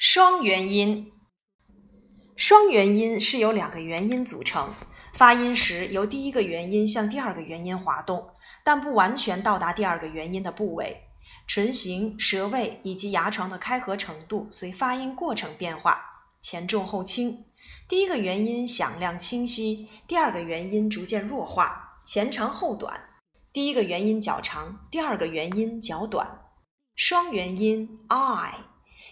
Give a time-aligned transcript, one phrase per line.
[0.00, 1.10] 双元音，
[2.36, 4.72] 双元音是由两个元音组成，
[5.12, 8.30] 发音时由第一个元音向第二个元音滑动，
[8.64, 11.08] 但不完全到达第二个元音的部位。
[11.48, 16.00] 唇形、舌位以及牙床的开合程度随发音过程变化，
[16.40, 17.46] 前重后轻。
[17.88, 23.00] 第一个元音响亮清晰，第二个元音逐渐弱化，前长后短。
[23.52, 26.42] 第一个元音较长，第二个元音较短。
[26.94, 28.67] 双元音 i。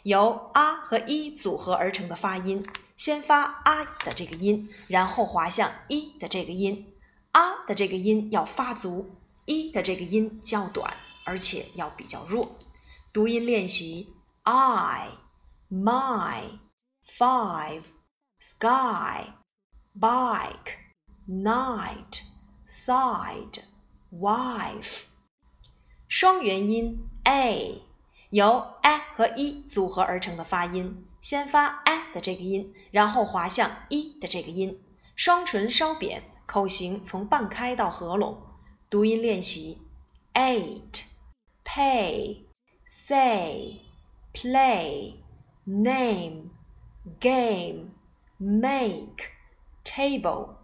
[0.07, 2.65] 由啊和一组合而成的发音，
[2.97, 6.95] 先发啊的这个音，然后滑向一的这个音。
[7.33, 9.17] 啊的这个音要发足，
[9.47, 12.57] 一的这个音较短，而且要比较弱。
[13.13, 14.15] 读音练习
[14.45, 15.11] ：I,
[15.69, 16.61] my,
[17.05, 17.83] five,
[18.39, 19.33] sky,
[19.99, 20.77] bike,
[21.29, 22.23] night,
[22.69, 23.65] side,
[24.13, 25.03] wife。
[26.07, 27.83] 双元音 a。
[28.37, 34.79] 由 a 和 e 组合而成的发音，先发 a 的这个音，然后滑向 e 的这个音，
[35.15, 38.43] 双唇稍扁，口型从半开到合拢。
[38.91, 39.79] 读音练习
[40.35, 41.13] ：eight,
[41.65, 42.43] pay,
[42.85, 43.81] say,
[44.35, 45.15] play,
[45.65, 46.51] name,
[47.19, 47.93] game,
[48.37, 49.31] make,
[49.83, 50.57] table。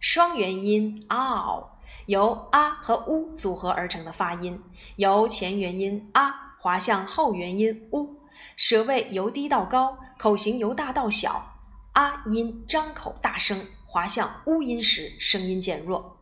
[0.00, 1.66] 双元音 ow，
[2.06, 4.58] 由 a 和 u 组合而成的发音，
[4.96, 6.51] 由前元音 a。
[6.62, 8.16] 滑向后元音 u，
[8.56, 11.44] 舌位由低到高，口型由大到小。
[11.92, 16.18] 啊音张口大声，滑向 u 音时声音减弱。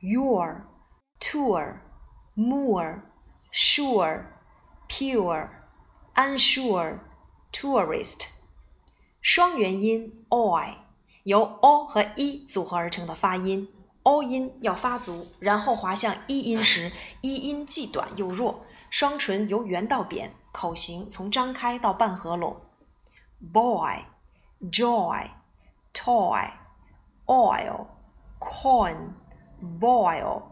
[0.00, 0.66] your,
[1.20, 1.84] tour。
[2.36, 3.02] More,
[3.52, 4.26] sure,
[4.88, 5.48] pure,
[6.16, 6.98] unsure,
[7.52, 8.26] tourist。
[9.22, 10.78] 双元音 oi
[11.22, 16.90] 由 o 和 e 组合而成的发音，o 音要发足，然后滑向 e 音时
[17.20, 22.60] ，e 音既短又弱，双唇由圆到扁，口型从张开到半合拢。
[23.52, 24.06] Boy,
[24.72, 25.30] joy,
[25.93, 26.51] toy,
[27.27, 27.87] oil,
[28.39, 29.13] coin,
[29.61, 30.43] boil,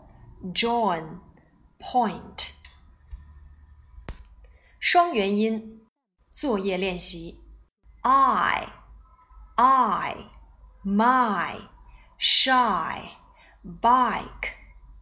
[0.53, 2.55] join。point，
[4.79, 5.85] 双元音
[6.31, 7.43] 作业练习：
[8.01, 8.67] I,
[9.55, 10.15] I,
[10.83, 11.69] my,
[12.17, 13.11] shy,
[13.63, 14.55] bike,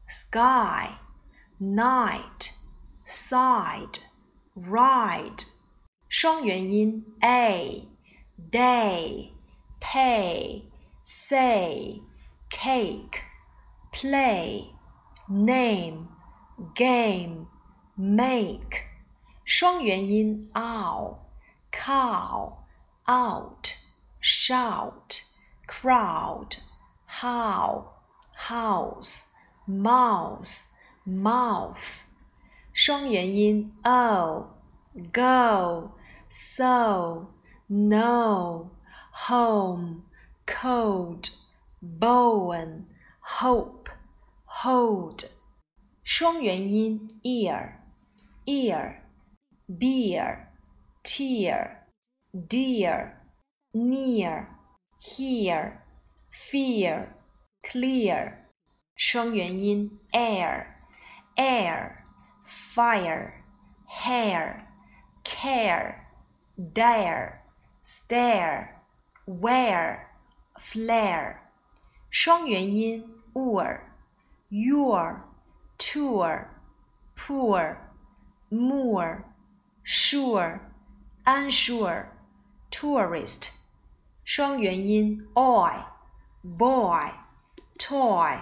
[0.06, 0.98] sky,
[1.62, 2.52] night,
[3.06, 4.02] side,
[4.53, 5.46] ride。
[6.09, 7.88] 双元音 a,
[8.38, 9.32] day,
[9.79, 10.67] pay,
[11.03, 12.02] say,
[12.50, 13.23] cake,
[13.91, 14.72] play,
[15.29, 17.47] name。game,
[17.97, 18.85] make，
[19.44, 21.17] 双元音 ow,
[21.70, 22.59] cow,
[23.06, 23.76] out,
[24.22, 25.22] shout,
[25.67, 26.56] crowd,
[27.06, 27.91] how,
[28.35, 29.34] house,
[29.67, 30.76] mouse,
[31.06, 32.06] mouth，
[32.72, 34.47] 双元音 o,
[35.12, 35.91] go,
[36.29, 37.34] so,
[37.67, 38.72] no,
[39.12, 40.03] home,
[40.46, 41.29] cold,
[41.82, 42.88] bowen,
[43.22, 43.90] hope,
[44.46, 45.26] hold。
[46.03, 47.79] 双元音 ear
[48.46, 49.06] ear
[49.67, 50.50] beer,
[51.03, 51.88] tear,
[52.47, 53.22] dear,
[53.73, 54.47] near,
[55.02, 55.82] here,
[56.32, 57.16] fear,
[57.64, 58.46] clear.
[58.97, 60.67] 双元音 air,
[61.35, 62.06] air,
[62.46, 63.44] fire,
[63.88, 64.67] hair,
[65.23, 66.08] care,
[66.73, 67.41] dare,
[67.84, 68.78] stare,
[69.29, 70.08] wear,
[70.59, 71.41] flare.
[72.09, 73.03] 双元音
[73.34, 73.82] ur,
[74.50, 75.22] your,
[75.78, 76.50] tour,
[77.16, 77.78] poor,
[78.50, 79.26] moor,
[79.84, 80.62] sure,
[81.26, 82.06] unsure,
[82.72, 83.52] tourist.
[84.23, 85.84] 双元音 oi,
[86.44, 87.12] boy,
[87.78, 88.40] toy,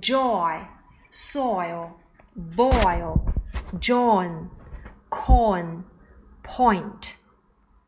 [0.00, 0.66] joy,
[1.10, 1.92] soil,
[2.34, 3.36] boil,
[3.80, 4.50] John,
[5.10, 5.84] corn,
[6.42, 7.19] point.